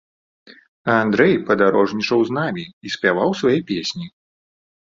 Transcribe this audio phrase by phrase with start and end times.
[1.01, 4.05] Андрэй падарожнічаў з намі і спяваў свае песні.